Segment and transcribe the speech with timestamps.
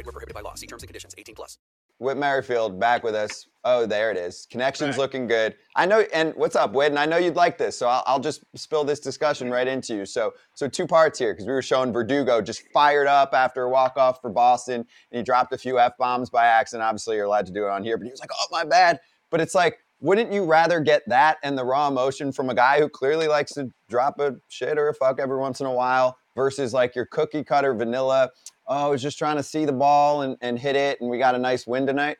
[0.00, 0.54] Void were prohibited by law.
[0.54, 1.14] See terms and conditions.
[1.18, 1.58] 18 plus.
[1.98, 3.46] Whit Merrifield back with us.
[3.64, 4.46] Oh, there it is.
[4.50, 5.54] Connection's looking good.
[5.76, 6.06] I know.
[6.14, 6.88] And what's up, Whit?
[6.88, 9.94] And I know you'd like this, so I'll, I'll just spill this discussion right into
[9.94, 10.06] you.
[10.06, 13.68] So, so two parts here because we were showing Verdugo just fired up after a
[13.68, 16.84] walk off for Boston, and he dropped a few f bombs by accident.
[16.84, 18.98] Obviously, you're allowed to do it on here, but he was like, "Oh, my bad."
[19.28, 22.80] But it's like, wouldn't you rather get that and the raw emotion from a guy
[22.80, 26.16] who clearly likes to drop a shit or a fuck every once in a while?
[26.34, 28.30] versus like your cookie cutter vanilla.
[28.70, 31.18] Oh, I was just trying to see the ball and, and hit it, and we
[31.18, 32.18] got a nice win tonight.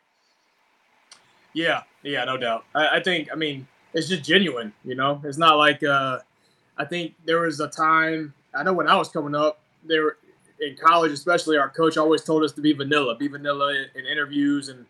[1.52, 2.64] Yeah, yeah, no doubt.
[2.74, 5.22] I, I think, I mean, it's just genuine, you know?
[5.24, 6.18] It's not like, uh,
[6.76, 10.16] I think there was a time, I know when I was coming up, there
[10.60, 14.06] in college, especially, our coach always told us to be vanilla, be vanilla in, in
[14.06, 14.68] interviews.
[14.68, 14.84] And,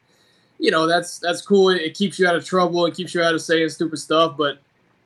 [0.58, 1.70] you know, that's that's cool.
[1.70, 2.86] It, it keeps you out of trouble.
[2.86, 4.36] It keeps you out of saying stupid stuff.
[4.36, 4.58] But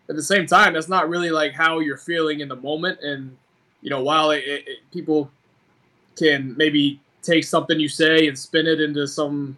[0.09, 3.01] at the same time, that's not really like how you're feeling in the moment.
[3.03, 3.37] And
[3.83, 5.31] you know, while it, it, people
[6.17, 9.57] can maybe take something you say and spin it into some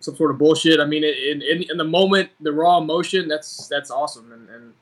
[0.00, 0.80] some sort of bullshit.
[0.80, 4.32] I mean, in, in, in the moment, the raw emotion, that's that's awesome.
[4.32, 4.72] And, and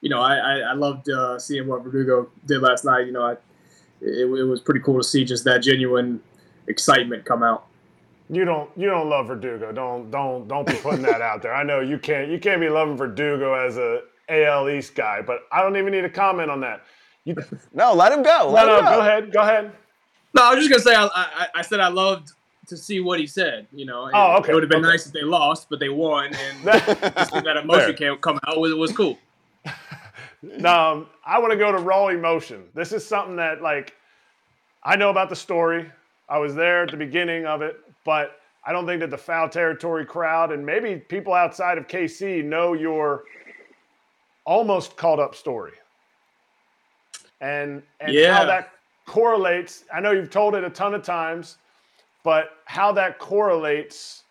[0.00, 3.06] you know, I, I, I loved uh, seeing what Verdugo did last night.
[3.06, 3.32] You know, I,
[4.00, 6.20] it, it was pretty cool to see just that genuine
[6.68, 7.66] excitement come out.
[8.30, 9.72] You don't you don't love Verdugo.
[9.72, 11.54] Don't don't don't be putting that out there.
[11.54, 15.40] I know you can't you can't be loving Verdugo as a AL East guy, but
[15.50, 16.84] I don't even need a comment on that.
[17.24, 17.36] You,
[17.72, 18.50] no, let him go.
[18.50, 18.96] Let no, him no, go.
[18.96, 19.32] go ahead.
[19.32, 19.72] Go ahead.
[20.34, 22.32] No, I was just gonna say I, I, I said I loved
[22.68, 23.66] to see what he said.
[23.72, 24.52] You know, oh, okay.
[24.52, 24.92] It would have been okay.
[24.92, 28.56] nice if they lost, but they won, and that emotion came come out.
[28.56, 29.18] It was cool.
[30.64, 32.64] um, I want to go to raw emotion.
[32.74, 33.94] This is something that like
[34.82, 35.90] I know about the story.
[36.28, 39.48] I was there at the beginning of it, but I don't think that the foul
[39.48, 43.24] territory crowd and maybe people outside of KC know your
[44.44, 45.72] almost caught up story
[47.42, 48.34] and and yeah.
[48.34, 48.71] how that
[49.06, 49.84] correlates.
[49.92, 51.58] I know you've told it a ton of times,
[52.24, 54.24] but how that correlates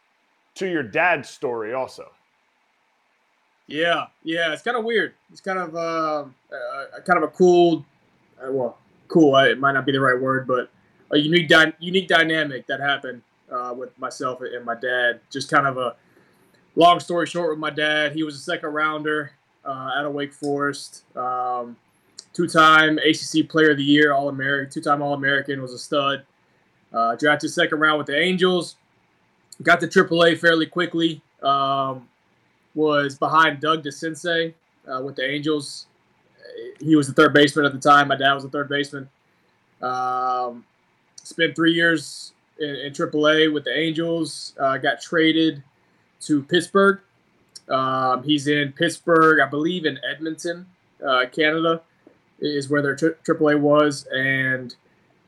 [0.55, 2.11] to your dad's story also.
[3.67, 5.13] Yeah, yeah, it's kind of weird.
[5.31, 7.85] It's kind of uh, uh kind of a cool,
[8.41, 8.77] uh, well,
[9.07, 9.35] cool.
[9.37, 10.69] It might not be the right word, but
[11.11, 13.21] a unique dy- unique dynamic that happened
[13.51, 15.21] uh, with myself and my dad.
[15.31, 15.95] Just kind of a
[16.75, 18.13] long story short with my dad.
[18.13, 19.31] He was a second rounder
[19.63, 21.03] uh, out of Wake Forest.
[21.15, 21.77] Um,
[22.33, 26.23] two-time ACC Player of the Year, All American, two-time All American, was a stud.
[26.93, 28.75] Uh, drafted second round with the Angels.
[29.63, 31.21] Got to AAA fairly quickly.
[31.41, 32.07] Um,
[32.73, 34.53] was behind Doug DeCinces
[34.87, 35.87] uh, with the Angels.
[36.79, 38.07] He was the third baseman at the time.
[38.07, 39.09] My dad was the third baseman.
[39.81, 40.65] Um,
[41.23, 44.53] spent three years in, in AAA with the Angels.
[44.59, 45.63] Uh, got traded
[46.21, 46.99] to Pittsburgh.
[47.69, 50.65] Um, he's in Pittsburgh, I believe, in Edmonton,
[51.05, 51.81] uh, Canada
[52.41, 54.75] is where their tri- AAA was, and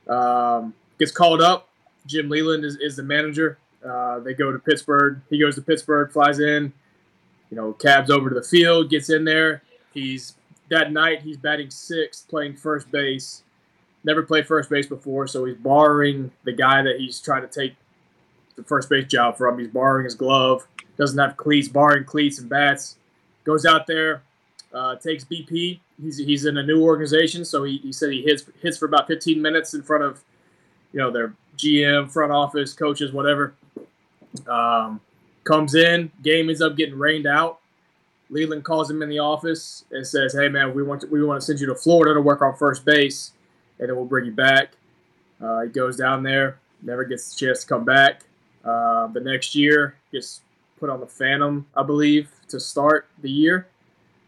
[0.07, 1.69] um, gets called up.
[2.05, 3.57] Jim Leyland is, is the manager.
[3.85, 5.21] Uh, they go to Pittsburgh.
[5.29, 6.73] He goes to Pittsburgh, flies in,
[7.49, 9.61] you know, cabs over to the field, gets in there.
[9.93, 10.35] He's
[10.69, 13.43] that night he's batting sixth, playing first base.
[14.03, 17.75] Never played first base before, so he's borrowing the guy that he's trying to take
[18.55, 19.59] the first base job from.
[19.59, 20.67] He's borrowing his glove.
[20.97, 22.97] Doesn't have cleats, borrowing cleats and bats.
[23.43, 24.23] Goes out there,
[24.73, 25.79] uh, takes BP.
[26.01, 29.07] He's, he's in a new organization, so he, he said he hits hits for about
[29.07, 30.23] 15 minutes in front of,
[30.91, 33.53] you know, their GM, front office, coaches, whatever.
[34.47, 34.99] Um,
[35.43, 37.59] comes in, game ends up getting rained out.
[38.29, 41.39] Leyland calls him in the office and says, "Hey man, we want to, we want
[41.39, 43.31] to send you to Florida to work on first base,
[43.79, 44.71] and then we'll bring you back."
[45.39, 48.21] Uh, he goes down there, never gets the chance to come back.
[48.63, 50.41] Uh, the next year, gets
[50.79, 53.67] put on the Phantom, I believe, to start the year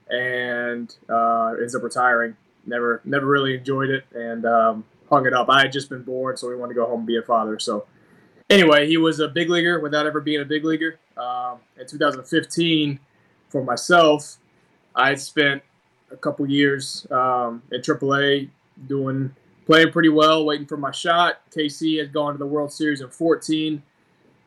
[0.10, 2.36] and uh, ends up retiring.
[2.66, 5.50] Never, never really enjoyed it, and um, hung it up.
[5.50, 7.60] I had just been born, so we wanted to go home and be a father.
[7.60, 7.86] So
[8.50, 11.00] anyway, he was a big leaguer without ever being a big leaguer.
[11.18, 13.00] Um, in 2015,
[13.50, 14.38] for myself,
[14.96, 15.62] I had spent
[16.12, 18.50] a couple years um, in AAA
[18.88, 19.36] doing
[19.66, 21.42] playing pretty well, waiting for my shot.
[21.52, 23.82] KC had gone to the World Series in 14.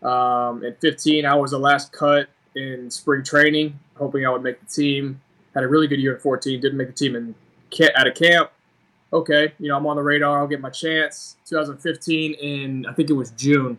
[0.02, 4.60] Um, in 15, I was the last cut in spring training, hoping I would make
[4.60, 5.20] the team.
[5.58, 6.60] Had a really good year at 14.
[6.60, 7.34] Didn't make the team in
[7.96, 8.52] at a camp.
[9.12, 10.38] Okay, you know I'm on the radar.
[10.38, 11.34] I'll get my chance.
[11.46, 13.76] 2015 in I think it was June.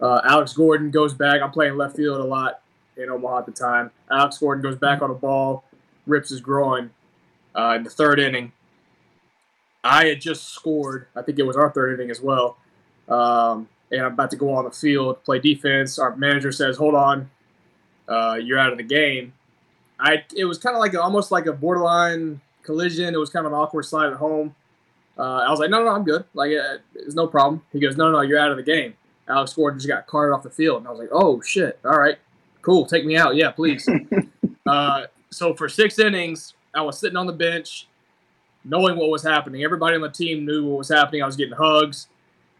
[0.00, 1.42] Uh, Alex Gordon goes back.
[1.42, 2.60] I'm playing left field a lot
[2.96, 3.90] in Omaha at the time.
[4.08, 5.64] Alex Gordon goes back on a ball,
[6.06, 6.90] rips his groin
[7.56, 8.52] uh, in the third inning.
[9.82, 11.08] I had just scored.
[11.16, 12.56] I think it was our third inning as well.
[13.08, 15.98] Um, and I'm about to go on the field, play defense.
[15.98, 17.30] Our manager says, "Hold on,
[18.06, 19.32] uh, you're out of the game."
[20.04, 23.14] I it was kind of like a, almost like a borderline collision.
[23.14, 24.54] It was kind of an awkward slide at home.
[25.18, 26.24] Uh, I was like, "No, no, I'm good.
[26.34, 28.94] Like, uh, it's no problem." He goes, "No, no, you're out of the game."
[29.26, 31.78] Alex Gordon just got carted off the field, and I was like, "Oh shit!
[31.84, 32.18] All right,
[32.60, 32.84] cool.
[32.84, 33.88] Take me out, yeah, please."
[34.66, 37.88] uh, so for six innings, I was sitting on the bench,
[38.62, 39.64] knowing what was happening.
[39.64, 41.22] Everybody on the team knew what was happening.
[41.22, 42.08] I was getting hugs.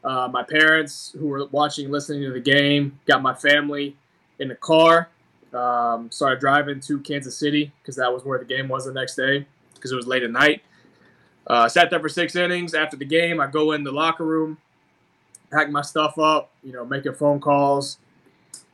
[0.02, 3.96] Uh, my parents, who were watching, listening to the game, got my family
[4.38, 5.08] in the car.
[5.54, 9.14] Um, started driving to Kansas City because that was where the game was the next
[9.14, 10.62] day because it was late at night.
[11.46, 12.74] Uh, sat there for six innings.
[12.74, 14.58] After the game, I go in the locker room,
[15.52, 17.98] pack my stuff up, you know, making phone calls,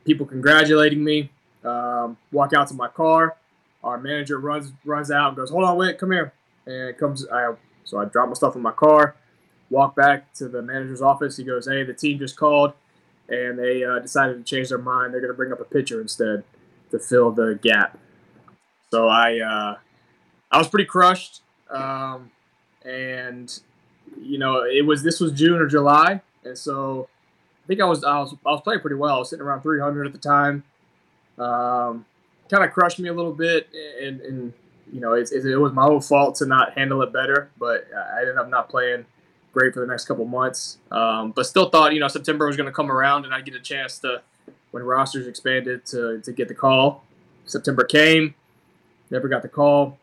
[0.05, 1.29] people congratulating me.
[1.63, 3.35] Um, walk out to my car.
[3.83, 6.33] Our manager runs runs out and goes, "Hold on, wait, come here."
[6.65, 7.53] And comes, I
[7.83, 9.15] so I drop my stuff in my car,
[9.69, 11.37] walk back to the manager's office.
[11.37, 12.73] He goes, "Hey, the team just called,
[13.29, 15.13] and they uh, decided to change their mind.
[15.13, 16.43] They're going to bring up a pitcher instead
[16.91, 17.97] to fill the gap."
[18.91, 19.77] So I uh,
[20.51, 22.31] I was pretty crushed, um,
[22.83, 23.59] and
[24.21, 27.07] you know it was this was June or July, and so
[27.63, 29.15] I think I was I was I was playing pretty well.
[29.15, 30.63] I was sitting around 300 at the time.
[31.37, 32.05] Um,
[32.49, 33.69] kind of crushed me a little bit,
[34.01, 34.53] and, and
[34.91, 37.49] you know it, it, was my own fault to not handle it better.
[37.57, 39.05] But I ended up not playing
[39.53, 40.77] great for the next couple months.
[40.91, 43.55] Um, but still thought you know September was going to come around and I'd get
[43.55, 44.21] a chance to
[44.71, 47.03] when rosters expanded to to get the call.
[47.45, 48.35] September came,
[49.09, 49.97] never got the call.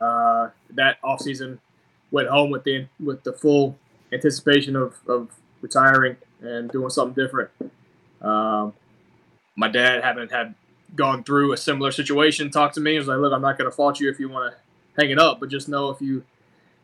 [0.00, 1.58] Uh, that offseason
[2.10, 3.76] went home with the with the full
[4.12, 5.30] anticipation of, of
[5.60, 7.50] retiring and doing something different.
[8.20, 8.74] Um,
[9.56, 10.54] my dad having had
[10.96, 12.92] gone through a similar situation talked to me.
[12.92, 15.10] He was like, "Look, I'm not going to fault you if you want to hang
[15.10, 16.24] it up, but just know if you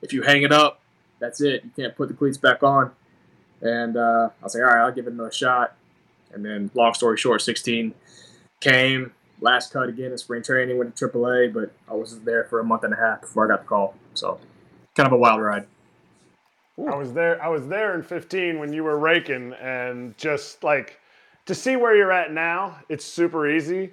[0.03, 0.81] if you hang it up,
[1.19, 1.65] that's it.
[1.65, 2.93] You can't put the cleats back on."
[3.62, 5.75] And uh, I was like, "All right, I'll give it another shot."
[6.32, 7.94] And then, long story short, 16
[8.61, 12.61] came last cut again in spring training, went to AAA, but I was there for
[12.61, 13.94] a month and a half before I got the call.
[14.14, 14.38] So,
[14.94, 15.67] kind of a wild ride.
[16.78, 17.43] I was there.
[17.43, 21.00] I was there in 15 when you were raking, and just like
[21.46, 23.93] to see where you're at now, it's super easy.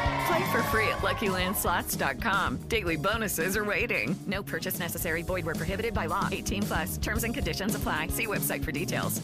[0.27, 2.57] Play for free at LuckyLandSlots.com.
[2.67, 4.15] Daily bonuses are waiting.
[4.27, 5.21] No purchase necessary.
[5.23, 6.27] Void where prohibited by law.
[6.31, 6.97] 18 plus.
[6.97, 8.07] Terms and conditions apply.
[8.07, 9.21] See website for details.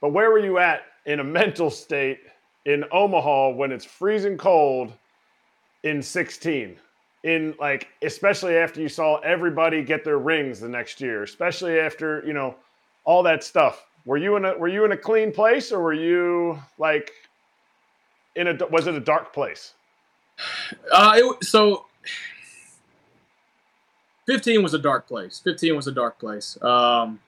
[0.00, 2.20] But where were you at in a mental state
[2.66, 4.92] in Omaha when it's freezing cold
[5.82, 6.76] in 16?
[7.22, 12.22] In like, especially after you saw everybody get their rings the next year, especially after
[12.26, 12.54] you know
[13.04, 13.86] all that stuff.
[14.04, 17.12] Were you in a Were you in a clean place, or were you like
[18.36, 19.72] in a Was it a dark place?
[20.92, 21.86] Uh, it, so
[24.26, 25.40] 15 was a dark place.
[25.42, 26.60] 15 was a dark place.
[26.62, 27.20] Um,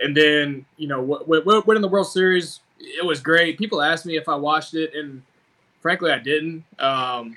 [0.00, 3.58] and then, you know, winning the World Series, it was great.
[3.58, 5.22] People asked me if I watched it, and
[5.80, 6.64] frankly, I didn't.
[6.78, 7.36] Um,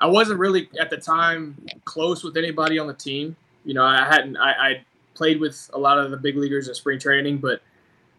[0.00, 3.36] I wasn't really at the time close with anybody on the team.
[3.64, 4.36] You know, I hadn't.
[4.36, 7.62] I, I played with a lot of the big leaguers in spring training, but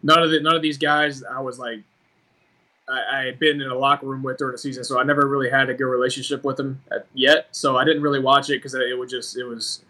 [0.02, 1.82] none of the none of these guys I was like
[2.88, 5.50] I, had been in a locker room with during the season, so I never really
[5.50, 6.80] had a good relationship with him
[7.14, 7.48] yet.
[7.50, 9.82] So I didn't really watch it because it would just it was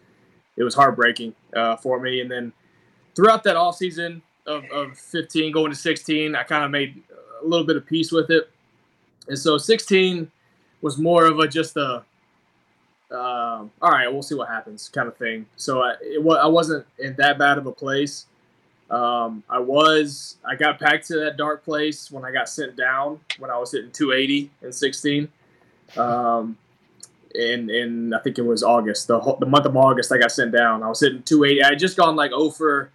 [0.56, 2.20] it was heartbreaking uh, for me.
[2.20, 2.52] And then
[3.14, 7.02] throughout that off season of, of 15 going to 16, I kind of made
[7.42, 8.50] a little bit of peace with it.
[9.28, 10.30] And so 16
[10.80, 12.04] was more of a just a
[13.10, 15.46] uh, all right, we'll see what happens kind of thing.
[15.56, 18.26] So I, it, I wasn't in that bad of a place.
[18.90, 23.20] Um, I was, I got back to that dark place when I got sent down
[23.38, 25.28] when I was hitting 280 and 16.
[25.96, 26.56] Um,
[27.34, 30.52] in I think it was August, the whole, the month of August, I got sent
[30.52, 30.82] down.
[30.82, 31.62] I was hitting 280.
[31.62, 32.90] I had just gone like over,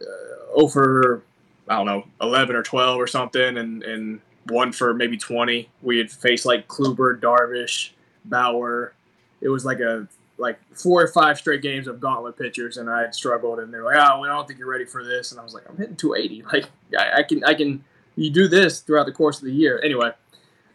[0.00, 1.22] uh, over,
[1.68, 5.68] I don't know, 11 or 12 or something, and and one for maybe 20.
[5.82, 7.90] We had faced like Kluber, Darvish,
[8.24, 8.92] Bauer.
[9.40, 10.08] It was like a
[10.42, 13.60] like four or five straight games of gauntlet pitchers, and I had struggled.
[13.60, 15.62] And they're like, "Oh, we don't think you're ready for this." And I was like,
[15.68, 16.44] "I'm hitting 280.
[16.52, 16.66] Like,
[16.98, 17.84] I, I can, I can.
[18.16, 20.10] You do this throughout the course of the year, anyway."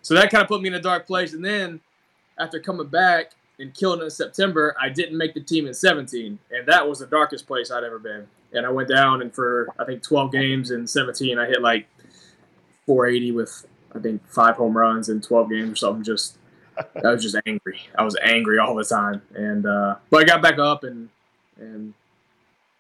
[0.02, 1.34] So that kind of put me in a dark place.
[1.34, 1.82] And then
[2.40, 6.68] after coming back and killing in September, I didn't make the team in 17, and
[6.68, 8.26] that was the darkest place I'd ever been.
[8.54, 11.88] And I went down, and for I think 12 games in 17, I hit like
[12.86, 16.04] 480 with I think five home runs in 12 games or something.
[16.04, 16.38] Just
[17.04, 17.80] I was just angry.
[17.98, 21.10] I was angry all the time, and uh, but I got back up and
[21.60, 21.94] and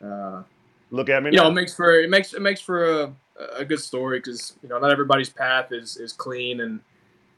[0.03, 0.43] uh,
[0.91, 1.31] look at me.
[1.31, 1.43] You now.
[1.43, 3.13] know, it makes for it makes it makes for a,
[3.55, 6.79] a good story because you know not everybody's path is is clean and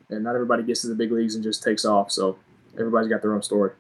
[0.10, 2.12] and not everybody gets to the big leagues and just takes off.
[2.12, 2.38] So
[2.74, 3.72] everybody's got their own story.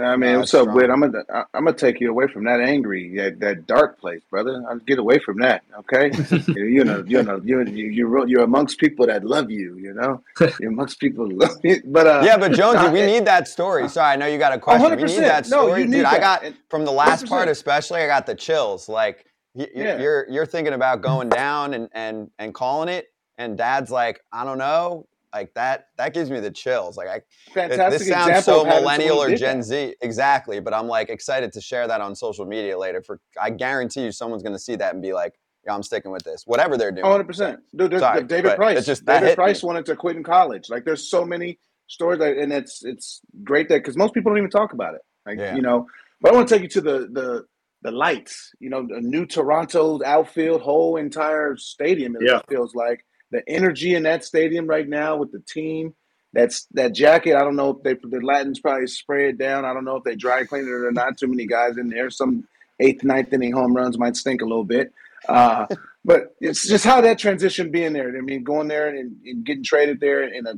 [0.00, 0.90] I mean, what's up, Whit?
[0.90, 4.64] I'm gonna I'm gonna take you away from that angry, that, that dark place, brother.
[4.68, 6.12] I'll get away from that, okay?
[6.56, 9.76] you know, you know, you you you're amongst people that love you.
[9.78, 10.22] You know,
[10.58, 11.82] you're amongst people who love you.
[11.86, 13.88] But uh, yeah, but Jonesy, we need that story.
[13.88, 14.96] Sorry, I know you got a question.
[14.96, 16.06] We need that No, story, you need dude.
[16.06, 17.28] I got from the last 100%.
[17.28, 18.00] part, especially.
[18.02, 18.88] I got the chills.
[18.88, 19.98] Like y- y- Yeah.
[19.98, 23.06] you're you're thinking about going down and and and calling it,
[23.38, 25.06] and Dad's like, I don't know.
[25.32, 26.96] Like that, that gives me the chills.
[26.96, 29.62] Like I, it- Fantastic this sounds so millennial or Gen.
[29.62, 30.58] Z, exactly.
[30.60, 33.00] But I'm like excited to share that on social media later.
[33.02, 35.34] For I guarantee you, someone's gonna see that and be like,
[35.64, 36.42] Yeah, I'm sticking with this.
[36.46, 37.04] Whatever they're doing.
[37.04, 37.24] 100.
[37.28, 38.78] percent Dude, Sorry, David Price.
[38.78, 39.34] it's just- David hit me.
[39.36, 40.68] Price wanted to quit in college.
[40.68, 44.38] Like, there's so many stories, that, and it's it's great that because most people don't
[44.38, 45.00] even talk about it.
[45.26, 45.54] Like, Yeah.
[45.54, 45.86] you know,
[46.20, 47.44] but I want to take you to the the
[47.82, 48.50] the lights.
[48.58, 52.16] You know, the new Toronto outfield, whole entire stadium.
[52.16, 52.40] It Yeah.
[52.48, 55.94] feels like the energy in that stadium right now with the team.
[56.32, 57.34] That's that jacket.
[57.34, 59.64] I don't know if they the Latins probably spray it down.
[59.64, 61.18] I don't know if they dry clean it or not.
[61.18, 62.08] Too many guys in there.
[62.10, 62.46] Some
[62.78, 64.92] eighth, ninth inning home runs might stink a little bit.
[65.28, 65.66] Uh,
[66.04, 68.16] but it's just how that transition being there.
[68.16, 70.54] I mean, going there and, and getting traded there in a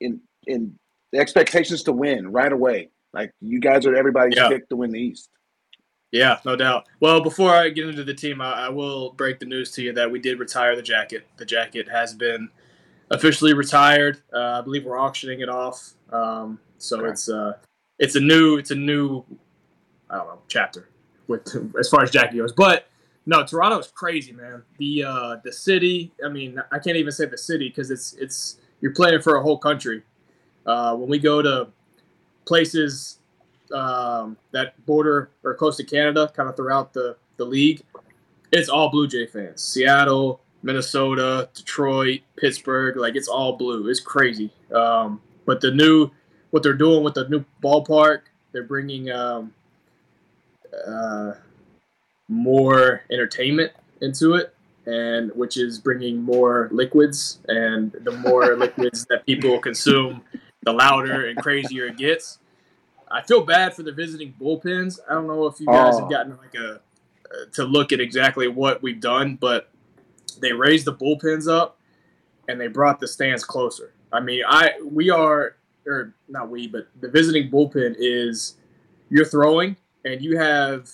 [0.00, 0.76] in in
[1.12, 2.88] the expectations to win right away.
[3.12, 4.48] Like you guys are everybody's Yeah.
[4.48, 5.28] pick to win the East.
[6.12, 6.86] Yeah, no doubt.
[7.00, 9.92] Well, before I get into the team, I, I will break the news to you
[9.94, 11.26] that we did retire the jacket.
[11.38, 12.50] The jacket has been
[13.10, 14.20] officially retired.
[14.32, 15.94] Uh, I believe we're auctioning it off.
[16.12, 17.08] Um, so Okay.
[17.08, 17.54] it's uh,
[17.98, 19.24] it's a new it's a new
[20.10, 20.88] I don't know chapter
[21.28, 22.52] with as far as jacket goes.
[22.52, 22.88] But
[23.24, 24.62] no, Toronto is crazy, man.
[24.78, 26.12] The uh, the city.
[26.24, 29.42] I mean, I can't even say the city because it's it's you're playing for a
[29.42, 30.02] whole country.
[30.66, 31.68] Uh, when we go to
[32.44, 33.18] places
[33.72, 37.82] um, that border or close to Canada, kind of throughout the, the league,
[38.52, 39.62] it's all Blue Jay fans.
[39.62, 43.88] Seattle, Minnesota, Detroit, Pittsburgh, like it's all blue.
[43.88, 44.50] It's crazy.
[44.72, 46.10] Um, but the new,
[46.50, 49.52] what they're doing with the new ballpark, they're bringing um,
[50.86, 51.32] uh,
[52.28, 54.54] more entertainment into it,
[54.86, 57.40] and which is bringing more liquids.
[57.48, 60.22] And the more liquids that people consume,
[60.62, 62.38] the louder and crazier it gets.
[63.12, 64.98] I feel bad for the visiting bullpens.
[65.08, 66.00] I don't know if you guys Oh.
[66.00, 66.76] have gotten like a
[67.30, 69.68] uh, to look at exactly what we've done, but
[70.40, 71.78] they raised the bullpens up
[72.48, 73.92] and they brought the stands closer.
[74.12, 78.56] I mean, I we are or not we, but the visiting bullpen is
[79.10, 80.90] you're throwing and you have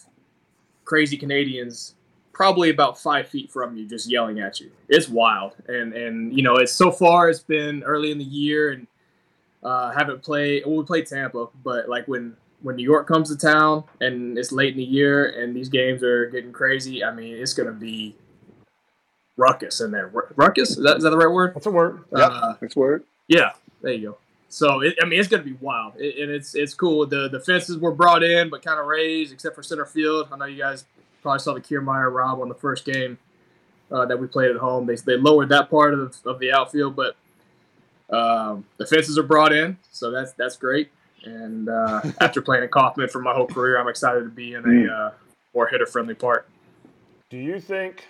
[0.85, 1.95] crazy Canadians
[2.33, 4.71] probably about five feet from you just yelling at you.
[4.89, 5.57] It's wild.
[5.67, 8.87] And and you know, it's so far it's been early in the year and
[9.63, 10.65] uh, haven't played.
[10.67, 14.51] Well, we played Tampa, but like when when New York comes to town and it's
[14.51, 18.17] late in the year and these games are getting crazy, I mean, it's gonna be
[19.37, 20.09] ruckus in there.
[20.09, 21.55] Ru- Ruckus is that, is that the right word?
[21.55, 22.05] That's a word.
[22.13, 23.05] Uh, That's word.
[23.29, 24.19] yeah, there you go.
[24.49, 27.07] So it, I mean, it's gonna be wild, it, and it's it's cool.
[27.07, 30.29] The the fences were brought in, but kind of raised, except for center field.
[30.33, 30.85] I know you guys
[31.23, 33.19] probably saw the Kiermaier Rob on the first game
[33.93, 34.87] uh, that we played at home.
[34.87, 37.15] They they lowered that part of of the outfield, but
[38.11, 40.91] um, the fences are brought in, so that's that's great.
[41.25, 44.65] And uh, after playing in Kauffman for my whole career, I'm excited to be in
[44.65, 45.11] a uh,
[45.55, 46.49] more hitter friendly park.
[47.31, 48.07] Do you think?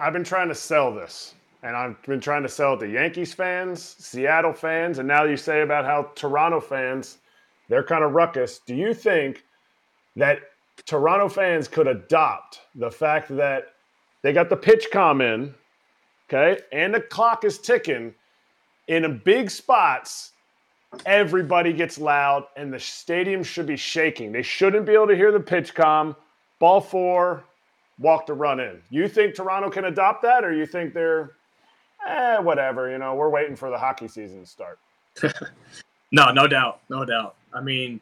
[0.00, 3.34] I've been trying to sell this, and I've been trying to sell it to Yankees
[3.34, 7.18] fans, Seattle fans, and now you say about how Toronto fans,
[7.68, 8.60] they're kind of ruckus.
[8.66, 9.44] Do you think
[10.16, 10.40] that
[10.86, 13.74] Toronto fans could adopt the fact that
[14.22, 15.54] they got the pitch com in,
[16.28, 18.14] okay, and the clock is ticking
[18.88, 20.32] in big spots?
[21.04, 24.32] Everybody gets loud, and the stadium should be shaking.
[24.32, 26.16] They shouldn't be able to hear the pitch com.
[26.58, 27.44] Ball four,
[27.98, 28.80] walk the run in.
[28.88, 31.32] You think Toronto can adopt that, or you think they're
[32.06, 32.90] eh, whatever.
[32.90, 34.78] You know, we're waiting for the hockey season to start.
[36.12, 37.34] no, no doubt, no doubt.
[37.52, 38.00] I mean,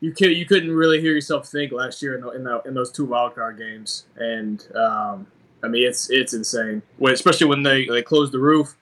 [0.00, 2.74] you could you couldn't really hear yourself think last year in the, in, the, in
[2.74, 5.26] those two wild card games, and um,
[5.62, 6.82] I mean it's it's insane.
[7.06, 8.74] Especially when they they closed the roof.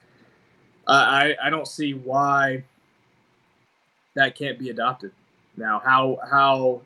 [0.94, 2.64] I I don't see why
[4.14, 5.12] that can't be adopted.
[5.56, 6.82] Now, how how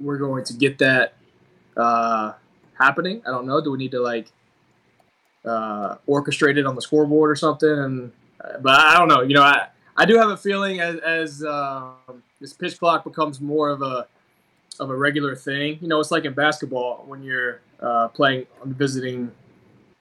[0.00, 1.14] we're going to get that
[1.76, 2.32] uh,
[2.78, 3.60] happening, I don't know.
[3.60, 4.32] Do we need to like
[5.44, 7.68] uh, it on the scoreboard or something.
[7.68, 9.22] And uh, but I don't know.
[9.22, 13.40] You know, I I do have a feeling as as um, this pitch clock becomes
[13.40, 14.06] more of a
[14.80, 15.78] of a regular thing.
[15.80, 19.32] You know, it's like in basketball when you're uh, playing on the visiting.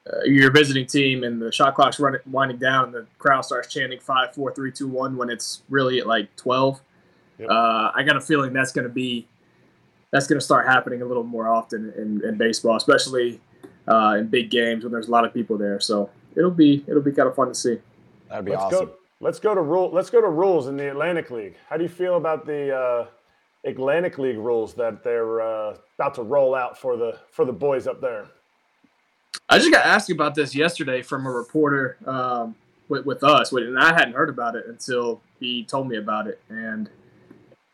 [0.05, 3.73] Uh, your visiting team and the shot clock's running winding down and the crowd starts
[3.73, 6.81] chanting five, four, three, two, one when it's really at like twelve.
[7.39, 7.49] Yep.
[7.49, 9.25] Uh, I got a feeling that's going to be
[10.11, 13.39] that's going to start happening a little more often in, in baseball, especially
[13.87, 15.79] uh, in big games when there's a lot of people there.
[15.79, 17.77] So it'll be it'll be kind of fun to see.
[18.29, 18.85] That'd be let's awesome.
[18.87, 19.89] Go, let's go to rule.
[19.89, 21.55] Let's go to rules in the Atlantic League.
[21.69, 23.07] How do you feel about the uh,
[23.63, 27.87] Atlantic League rules that they're uh, about to roll out for the for the boys
[27.87, 28.27] up there?
[29.49, 32.55] I just got asked about this yesterday from a reporter um,
[32.89, 36.41] with, with us, and I hadn't heard about it until he told me about it,
[36.49, 36.89] and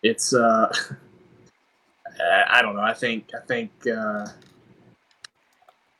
[0.03, 0.33] it's.
[0.33, 0.73] Uh,
[2.49, 2.81] I don't know.
[2.81, 4.27] I think I think uh,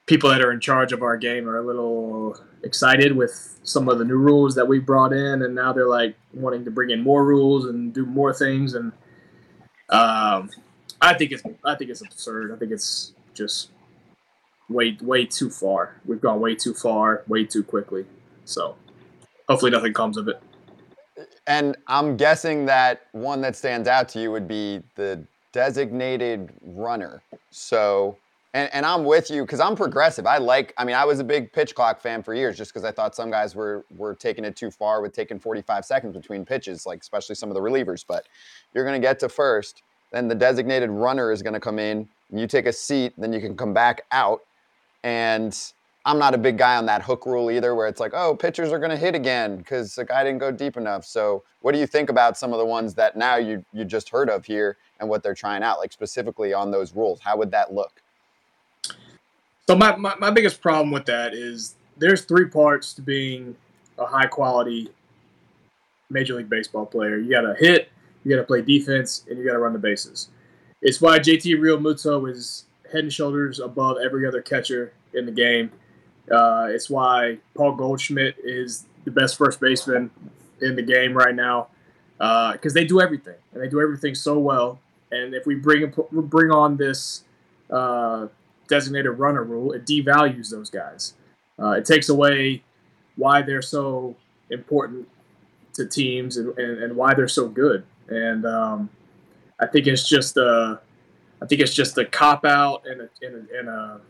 [0.06, 4.00] people that are in charge of our game are a little excited with some of
[4.00, 7.01] the new rules that we brought in, and now they're like wanting to bring in
[7.01, 8.74] more rules and do more things.
[8.74, 8.92] And
[9.89, 10.50] um,
[11.01, 12.51] I think it's I think it's absurd.
[12.51, 13.70] I think it's just
[14.70, 16.00] way way too far.
[16.05, 18.05] We've gone way too far, way too quickly.
[18.46, 18.75] So
[19.48, 20.42] hopefully nothing comes of it.
[21.48, 27.22] And I'm guessing that one that stands out to you would be the designated runner.
[27.50, 28.18] So
[28.53, 30.25] and, and I'm with you because I'm progressive.
[30.25, 32.84] I like, I mean, I was a big pitch clock fan for years just because
[32.84, 36.46] I thought some guys were were taking it too far with taking 45 seconds between
[36.46, 38.03] pitches, like especially some of the relievers.
[38.08, 38.25] But
[38.74, 42.48] you're to get to first, then the designated runner is to come in, and you
[42.48, 44.42] take a seat, then you can come back out.
[45.03, 45.57] And
[46.05, 48.72] I'm not a big guy on that hook rule either, where it's like, oh, pitchers
[48.72, 51.05] are going to hit again because the guy didn't go deep enough.
[51.05, 54.09] So, what do you think about some of the ones that now you you just
[54.09, 57.20] heard of here and what they're trying out, like specifically on those rules?
[57.20, 58.01] How would that look?
[59.70, 63.55] So my, my, my biggest problem with that is there's three parts to being
[64.00, 64.90] a high quality
[66.09, 67.20] Major League Baseball player.
[67.20, 67.90] You got to hit,
[68.24, 70.29] you got to play defense, and you got to run the bases.
[70.81, 75.72] It's why JT Realmuto is head and shoulders above every other catcher in the game.
[76.32, 80.12] Uh, it's why Paul Goldschmidt is the best first baseman
[80.62, 81.68] in the game right now
[82.18, 84.80] because uh, they do everything and they do everything so well.
[85.12, 87.24] And if we bring bring on this
[87.72, 88.28] uh,
[88.68, 91.14] designated runner rule, it devalues those guys.
[91.58, 92.64] Uh, it takes away
[93.16, 94.16] why they're so
[94.50, 95.08] important
[95.74, 97.84] to teams and, and, and why they're so good.
[98.08, 98.90] And um,
[99.60, 100.80] I think it's just a,
[101.42, 104.02] I think it's just a cop out and a, and a, and a,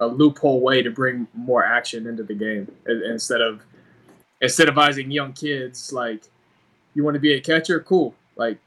[0.00, 3.62] a loophole way to bring more action into the game instead of
[4.42, 6.24] incentivizing young kids like
[6.94, 8.14] you want to be a catcher, cool.
[8.36, 8.58] Like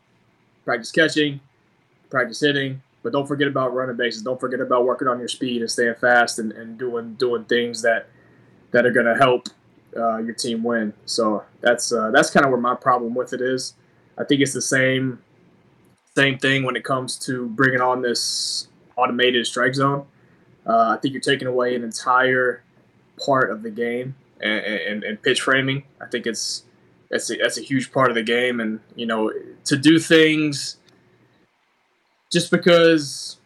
[0.63, 1.39] practice catching,
[2.09, 4.21] practice hitting, but don't forget about running bases.
[4.21, 7.81] Don't forget about working on your speed and staying fast and, and doing doing things
[7.81, 8.07] that
[8.71, 9.47] that are going to help
[9.95, 10.93] uh, your team win.
[11.05, 13.73] So that's uh, that's kind of where my problem with it is.
[14.17, 15.21] I think it's the same
[16.15, 20.05] same thing when it comes to bringing on this automated strike zone.
[20.65, 22.63] Uh, I think you're taking away an entire
[23.23, 25.83] part of the game and, and, and pitch framing.
[26.01, 26.63] I think it's
[27.09, 29.31] that's a, that's a huge part of the game, and you know
[29.65, 30.77] to do things
[32.31, 33.37] just because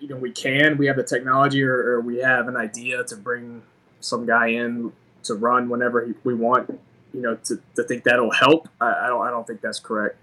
[0.00, 3.16] you know we can, we have the technology, or, or we have an idea to
[3.16, 3.62] bring
[4.00, 4.92] some guy in
[5.24, 6.80] to run whenever we want.
[7.12, 9.26] You know, to, to think that'll help, I, I don't.
[9.26, 10.16] I don't think that's correct.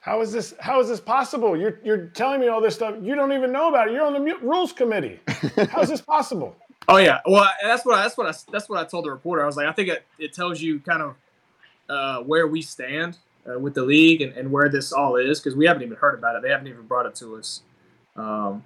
[0.00, 0.54] How is this?
[0.60, 1.56] How is this possible?
[1.56, 2.96] You're you're telling me all this stuff.
[3.02, 3.92] You don't even know about it.
[3.92, 5.20] You're on the rules committee.
[5.70, 6.56] How is this possible?
[6.88, 7.20] Oh yeah.
[7.26, 9.42] Well, that's what I, that's what I that's what I told the reporter.
[9.42, 11.14] I was like, I think it, it tells you kind of
[11.90, 15.54] uh, where we stand uh, with the league and, and where this all is because
[15.54, 16.42] we haven't even heard about it.
[16.42, 17.62] They haven't even brought it to us.
[18.16, 18.64] Um,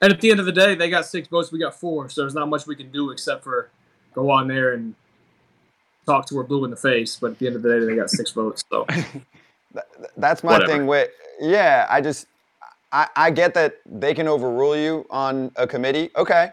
[0.00, 2.20] and at the end of the day, they got six votes, we got four, so
[2.20, 3.70] there's not much we can do except for
[4.14, 4.94] go on there and
[6.06, 7.96] talk to her blue in the face, but at the end of the day, they
[7.96, 8.64] got six votes.
[8.70, 8.86] So
[10.16, 10.72] That's my Whatever.
[10.72, 12.26] thing with yeah, I just
[12.92, 16.50] I, I get that they can overrule you on a committee, okay.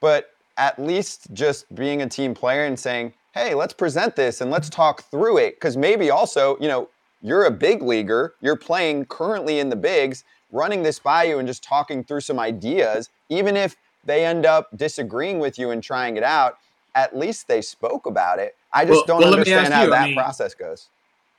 [0.00, 4.50] But at least just being a team player and saying, hey, let's present this and
[4.50, 5.60] let's talk through it.
[5.60, 6.88] Cause maybe also, you know,
[7.22, 11.46] you're a big leaguer, you're playing currently in the bigs, running this by you and
[11.46, 16.16] just talking through some ideas, even if they end up disagreeing with you and trying
[16.16, 16.58] it out,
[16.96, 18.56] at least they spoke about it.
[18.72, 20.88] I just Well- don't well, understand how you, I that mean- process goes.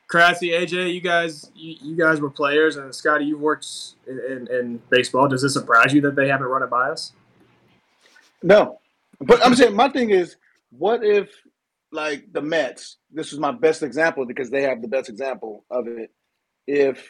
[0.09, 3.67] Kratzy, AJ, you guys, you, you guys were players, and Scotty, you've worked
[4.07, 5.27] in, in, in baseball.
[5.27, 7.13] Does it surprise you that they haven't run it by us?
[8.41, 8.79] No,
[9.21, 10.37] but I'm saying my thing is,
[10.71, 11.29] what if
[11.91, 12.97] like the Mets?
[13.11, 16.11] This is my best example because they have the best example of it.
[16.65, 17.07] If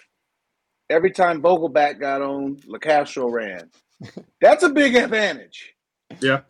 [0.90, 3.70] every time Vogelbach got on, Locastro ran.
[4.42, 5.74] That's a big advantage.
[6.22, 6.42] Yeah,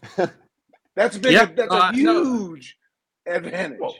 [0.96, 1.34] that's a big.
[1.34, 2.24] Yeah, That's a uh, no.
[2.24, 2.78] huge
[3.26, 3.80] advantage.
[3.82, 3.96] Well,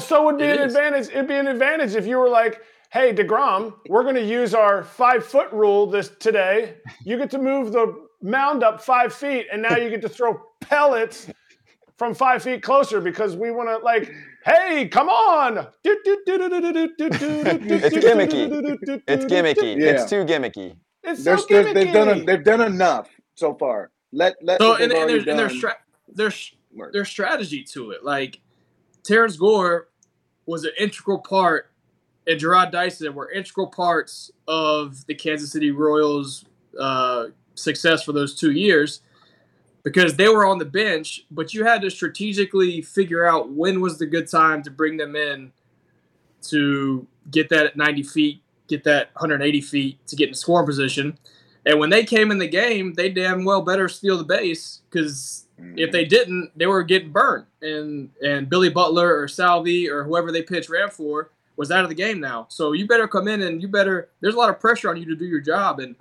[0.00, 0.74] so would be It an is.
[0.74, 1.08] advantage.
[1.08, 4.82] It'd be an advantage if you were like, "Hey, Degrom, we're going to use our
[4.84, 6.74] five foot rule this today.
[7.04, 10.40] You get to move the mound up five feet, and now you get to throw
[10.60, 11.28] pellets
[11.98, 14.12] from five feet closer because we want to like,
[14.44, 16.08] hey, come on!" It's
[17.96, 19.02] gimmicky.
[19.08, 19.80] It's gimmicky.
[19.80, 19.90] Yeah.
[19.90, 20.76] It's too gimmicky.
[21.04, 22.26] It's so there's, they've done gimmicky.
[22.26, 23.90] they've done enough so far.
[24.12, 25.78] Let let So and, and already there's and there's stra-
[26.14, 26.92] there's work.
[26.92, 28.04] there's strategy to it.
[28.04, 28.38] Like
[29.04, 29.88] Terrence Gore
[30.46, 31.70] was an integral part,
[32.26, 36.44] and Jarrod Dyson were integral parts of the Kansas City Royals'
[36.78, 39.00] uh, success for those two years
[39.82, 43.98] because they were on the bench, but you had to strategically figure out when was
[43.98, 45.52] the good time to bring them in
[46.42, 51.18] to get that at 90 feet, get that 180 feet to get in scoring position.
[51.66, 55.46] And when they came in the game, they damn well better steal the base because
[55.58, 57.46] if they didn't, they were getting burned.
[57.60, 61.88] And and Billy Butler or Salvy or whoever they pitched ran for was out of
[61.88, 62.46] the game now.
[62.48, 64.08] So you better come in and you better.
[64.20, 65.96] There's a lot of pressure on you to do your job, and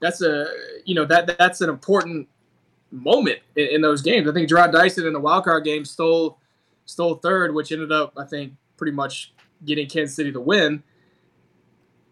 [0.00, 0.48] that's a
[0.84, 2.28] you know that that's an important
[2.90, 4.28] moment in, in those games.
[4.28, 6.38] I think Jarrod Dyson in the wild card game stole
[6.86, 9.32] stole third, which ended up I think pretty much
[9.64, 10.82] getting Kansas City the win.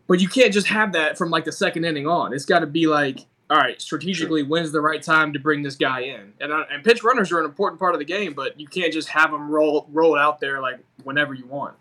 [0.06, 2.32] But you can't just have that from like the second inning on.
[2.32, 5.74] It's got to be like, all right, strategically, when's the right time to bring this
[5.74, 6.34] guy in?
[6.40, 8.92] And uh, and pitch runners are an important part of the game, but you can't
[8.92, 11.74] just have them roll roll out there like whenever you want.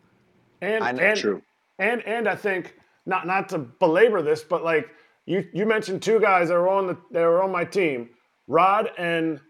[0.62, 1.04] And I know.
[1.04, 1.42] and, True.
[1.78, 2.76] and and I think
[3.06, 4.90] not not to belabor this, but like
[5.26, 8.10] you you mentioned two guys that were on the that were on my team,
[8.48, 9.42] Rod and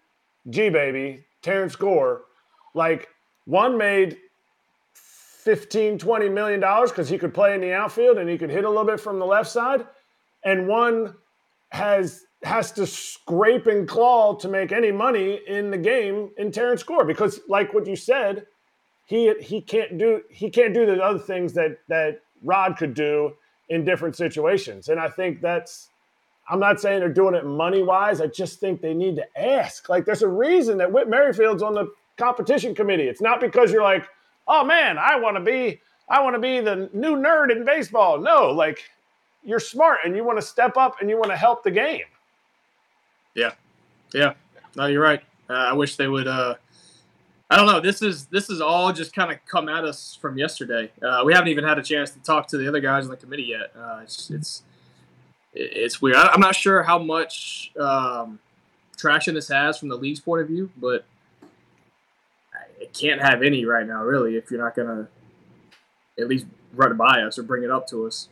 [0.50, 2.24] G baby, Terrence Gore.
[2.74, 3.10] Like
[3.46, 4.18] one made
[4.94, 8.66] 15, 20 million dollars because he could play in the outfield and he could hit
[8.66, 9.86] a little bit from the left side.
[10.44, 11.16] And one
[11.70, 16.84] has has to scrape and claw to make any money in the game in Terrence
[16.84, 18.46] Gore because like what you said,
[19.06, 23.34] he he can't do he can't do the other things that that Rod could do
[23.70, 24.90] in different situations.
[24.90, 25.90] And I think that's
[26.50, 28.22] I'm not saying they're doing it money wise.
[28.22, 29.90] I just think they need to ask.
[29.90, 33.08] Like there's a reason that Whit Merrifield's on the competition committee.
[33.08, 34.08] It's not because you're like,
[34.48, 38.20] oh man, I want to be I want to be the new nerd in baseball.
[38.20, 38.80] No, like
[39.48, 42.04] you're smart and you want to step up and you want to help the game.
[43.34, 43.54] Yeah,
[44.14, 44.34] yeah.
[44.76, 45.22] No, you're right.
[45.50, 46.28] Uh, I wish they would.
[46.28, 46.56] Uh,
[47.50, 47.80] I don't know.
[47.80, 50.92] This is this is all just kind of come at us from yesterday.
[51.02, 53.18] Uh, we haven't even had a chance to talk to the other guys on the
[53.18, 53.72] committee yet.
[53.76, 54.64] Uh, it's it's
[55.54, 56.18] it's weird.
[56.18, 58.40] I, I'm not sure how much um,
[58.98, 61.06] traction this has from the league's point of view, but
[62.82, 65.08] it can't have any right now, really, if you're not gonna
[66.20, 68.28] at least run by us or bring it up to us.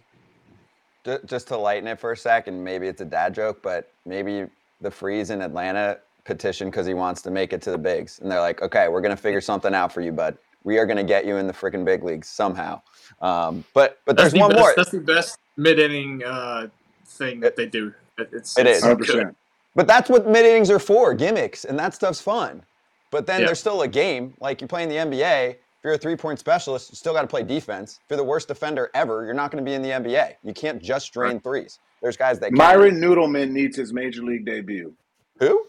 [1.05, 3.93] Ju- Just to lighten it for a sec, and maybe it's a dad joke, but
[4.05, 4.47] maybe
[4.81, 8.31] the Freeze in Atlanta petitioned because he wants to make it to the bigs, and
[8.31, 10.37] they're like, "Okay, we're gonna figure something out for you, bud.
[10.63, 12.81] We are gonna get you in the freaking big leagues somehow."
[13.21, 14.75] Um, but but That's there's the one best, more.
[14.75, 16.69] That's the best mid inning uh,
[17.07, 17.93] thing that they do.
[18.17, 18.83] It's, it is.
[18.83, 19.35] 100%.
[19.75, 22.63] But that's what mid innings are for, gimmicks, and that stuff's fun.
[23.11, 23.47] But then Yeah.
[23.47, 24.35] there's still a game.
[24.39, 27.21] Like you play in the NBA, if you're a three point specialist, you still got
[27.21, 27.99] to play defense.
[28.03, 30.33] If you're the worst defender ever, you're not going to be in the NBA.
[30.43, 31.79] You can't just drain threes.
[32.01, 32.57] There's guys that can.
[32.57, 34.93] Myron Noodleman needs his major league debut.
[35.39, 35.65] Who?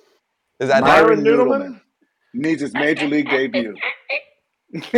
[0.59, 1.59] Is that Myron Noodleman?
[1.61, 1.81] Noodleman
[2.33, 3.75] needs his major league debut.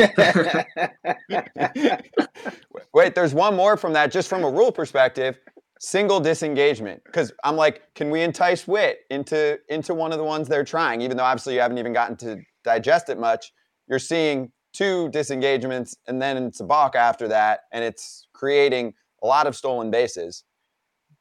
[2.95, 5.39] Wait, there's one more from that, just from a rule perspective.
[5.81, 10.49] Single disengagement, because I'm like, can we entice Whit into into one of the ones
[10.49, 11.03] they're trying?
[11.03, 13.53] Even though obviously you haven't even gotten to digest it much,
[13.89, 19.27] you're seeing two disengagements and then it's a balk after that, and it's creating a
[19.27, 20.45] lot of stolen bases.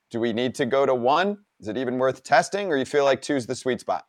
[0.10, 1.40] Do we need to go to one?
[1.60, 4.06] Is it even worth testing, or you feel like two's the sweet spot?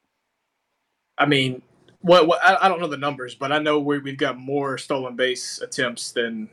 [1.17, 1.63] I mean,
[2.01, 5.17] what, what I, don't know the numbers, but I know we, we've got more stolen
[5.17, 6.49] base attempts than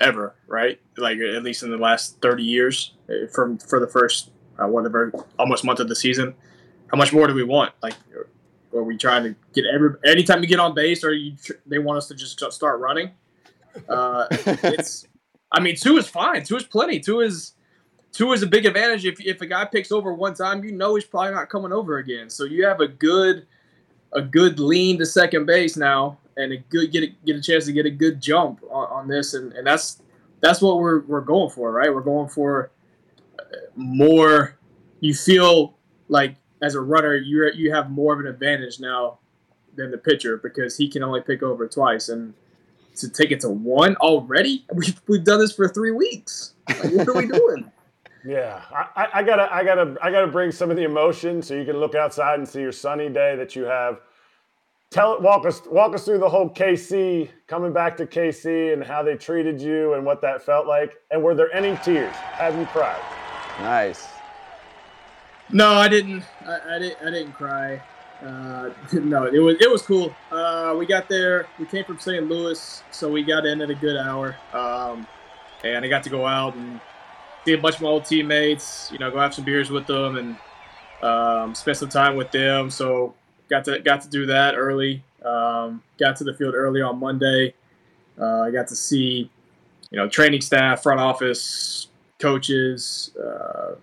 [0.00, 0.78] ever, right?
[0.96, 5.12] Like at least in the last 30 years uh, from for the first uh, whatever
[5.38, 6.34] almost month of the season.
[6.88, 7.72] How much more do we want?
[7.82, 7.94] Like,
[8.74, 11.78] are we trying to get every anytime you get on base, or you tr- they
[11.78, 13.10] want us to just start running?
[13.88, 15.06] Uh, it's,
[15.52, 16.44] I mean, two is fine.
[16.44, 17.00] Two is plenty.
[17.00, 17.54] Two is
[18.12, 19.04] two is a big advantage.
[19.04, 21.98] If if a guy picks over one time, you know he's probably not coming over
[21.98, 22.30] again.
[22.30, 23.46] So you have a good
[24.12, 27.66] a good lean to second base now, and a good get a, get a chance
[27.66, 30.02] to get a good jump on, on this, and, and that's
[30.40, 31.92] that's what we're we're going for, right?
[31.94, 32.70] We're going for
[33.38, 33.42] uh,
[33.74, 34.58] more.
[35.00, 35.76] You feel
[36.08, 39.18] like as a runner, you you have more of an advantage now
[39.74, 42.34] than the pitcher because he can only pick over twice, and
[42.96, 46.54] to take it to one already, we've, we've done this for three weeks.
[46.68, 47.70] Like, what are we doing?
[48.24, 51.64] Yeah, I, I, gotta, I gotta, I gotta bring some of the emotion so you
[51.64, 54.00] can look outside and see your sunny day that you have.
[54.90, 59.04] Tell, walk us, walk us through the whole KC coming back to KC and how
[59.04, 60.94] they treated you and what that felt like.
[61.12, 62.16] And were there any tears?
[62.16, 63.00] Have you cried?
[63.60, 64.08] Nice.
[65.52, 66.24] No, I didn't.
[66.44, 67.06] I, I didn't.
[67.06, 67.80] I didn't cry.
[68.22, 70.14] Uh, no, it was it was cool.
[70.30, 71.46] Uh, we got there.
[71.58, 72.26] We came from St.
[72.28, 74.36] Louis, so we got in at a good hour.
[74.52, 75.06] Um,
[75.64, 76.80] and I got to go out and
[77.44, 78.90] see a bunch of my old teammates.
[78.92, 80.36] You know, go have some beers with them and
[81.02, 82.70] um, spend some time with them.
[82.70, 83.14] So
[83.48, 85.02] got to got to do that early.
[85.24, 87.54] Um, got to the field early on Monday.
[88.18, 89.30] Uh, I got to see,
[89.90, 93.74] you know, training staff, front office, coaches, uh,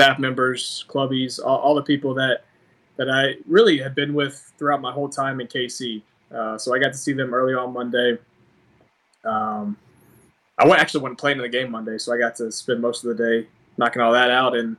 [0.00, 2.44] staff members, clubbies, all, all, the people that
[2.96, 6.02] that I really have been with throughout my whole time in KC.
[6.34, 8.16] Uh, so I got to see them early on Monday.
[9.24, 9.76] Um,
[10.58, 13.04] I went, actually went playing in the game Monday, so I got to spend most
[13.04, 14.56] of the day knocking all that out.
[14.56, 14.76] And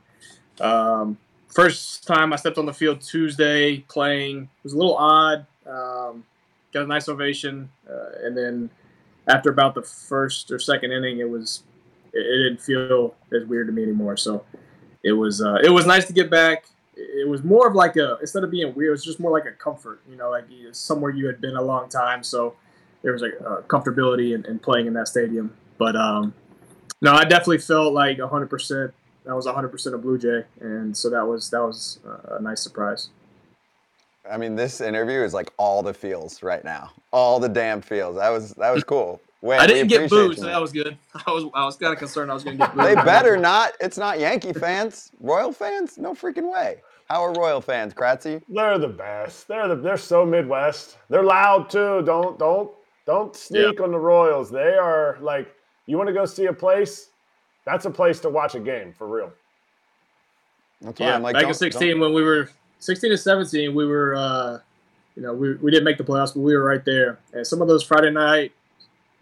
[0.60, 5.46] um, first time I stepped on the field Tuesday playing it was a little odd.
[5.66, 6.24] Um,
[6.72, 8.70] got a nice ovation, uh, and then
[9.28, 11.62] after about the first or second inning, it was
[12.12, 14.16] it, it didn't feel as weird to me anymore.
[14.16, 14.44] So
[15.02, 16.64] it was uh, it was nice to get back.
[16.94, 19.46] It was more of like a instead of being weird, it was just more like
[19.46, 20.00] a comfort.
[20.08, 22.54] You know, like somewhere you had been a long time, so
[23.02, 25.54] there was like a comfortability in, in playing in that stadium.
[25.78, 26.34] But um,
[27.00, 28.48] no, I definitely felt like 100.
[28.48, 32.40] percent That was 100 percent a Blue Jay, and so that was that was a
[32.40, 33.08] nice surprise.
[34.30, 38.16] I mean, this interview is like all the feels right now, all the damn feels.
[38.16, 39.20] That was that was cool.
[39.42, 40.96] Wait, I didn't get booed, so that was good.
[41.26, 42.86] I was I was kind of concerned I was going to get booed.
[42.86, 43.72] they better not.
[43.80, 45.98] It's not Yankee fans, Royal fans.
[45.98, 46.80] No freaking way.
[47.08, 48.40] How are Royal fans, Kratzy?
[48.48, 49.48] They're the best.
[49.48, 50.96] They're the, they're so Midwest.
[51.10, 52.02] They're loud too.
[52.02, 52.70] Don't don't
[53.04, 54.50] don't sneak on the Royals.
[54.50, 55.52] They are like
[55.86, 57.10] you want to go see a place,
[57.64, 59.32] that's a place to watch a game for real.
[60.80, 62.50] That's yeah, like, back in 16 when we were
[62.80, 64.58] 16 to 17, we were, uh,
[65.14, 67.18] you know, we, we didn't make the playoffs, but we were right there.
[67.32, 68.52] And some of those Friday night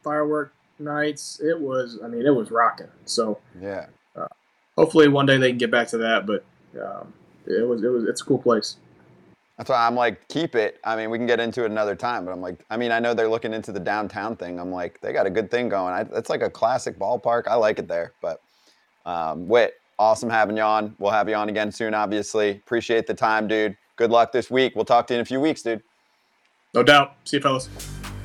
[0.03, 2.89] firework nights, it was, I mean, it was rocking.
[3.05, 3.87] So yeah,
[4.17, 4.27] uh,
[4.77, 6.27] hopefully one day they can get back to that.
[6.27, 6.45] But
[6.81, 7.13] um,
[7.47, 8.77] it was, it was, it's a cool place.
[9.59, 10.81] That's why I'm like, keep it.
[10.85, 12.99] I mean, we can get into it another time, but I'm like, I mean, I
[12.99, 14.59] know they're looking into the downtown thing.
[14.59, 15.93] I'm like, they got a good thing going.
[15.93, 17.47] I, it's like a classic ballpark.
[17.47, 18.15] I like it there.
[18.23, 18.41] But
[19.05, 20.97] um, Whit, awesome having you on.
[20.99, 22.53] We'll have you on again soon, obviously.
[22.53, 23.77] Appreciate the time, dude.
[23.97, 24.75] Good luck this week.
[24.75, 25.83] We'll talk to you in a few weeks, dude.
[26.73, 27.17] No doubt.
[27.25, 27.69] See you, fellas.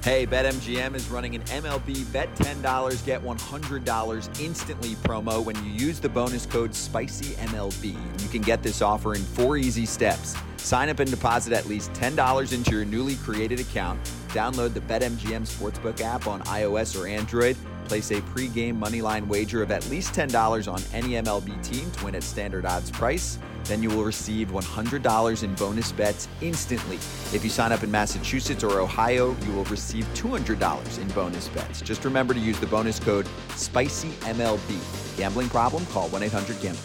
[0.06, 6.00] Hey, BetMGM is running an MLB Bet $10, get $100 instantly promo when you use
[6.00, 8.22] the bonus code SPICYMLB.
[8.22, 10.36] You can get this offer in four easy steps.
[10.58, 14.00] Sign up and deposit at least $10 into your newly created account.
[14.28, 17.58] Download the BetMGM Sportsbook app on iOS or Android.
[17.86, 22.13] Place a pregame moneyline wager of at least $10 on any MLB team to win
[22.13, 23.39] at standard odds price.
[23.65, 26.95] Then you will receive $100 in bonus bets instantly.
[27.36, 31.82] If you sign up in Massachusetts or Ohio, you will receive $200 in bonus bets.
[31.82, 35.17] Just remember to use the bonus code SPICYMLB.
[35.17, 35.86] Gambling problem?
[35.88, 36.82] Call 1 800 GAMBLER.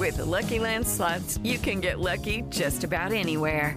[0.00, 3.76] With the Lucky Land slots, you can get lucky just about anywhere.